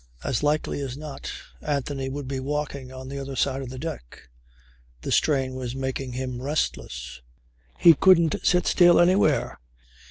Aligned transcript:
As 0.23 0.41
likely 0.41 0.79
as 0.79 0.97
not 0.97 1.31
Anthony 1.61 2.09
would 2.09 2.27
be 2.27 2.39
walking 2.39 2.91
on 2.91 3.07
the 3.07 3.19
other 3.19 3.35
side 3.35 3.61
of 3.61 3.69
the 3.69 3.77
deck. 3.77 4.29
The 5.03 5.11
strain 5.11 5.53
was 5.53 5.75
making 5.75 6.13
him 6.13 6.41
restless. 6.41 7.21
He 7.77 7.93
couldn't 7.93 8.37
sit 8.41 8.65
still 8.65 8.99
anywhere. 8.99 9.59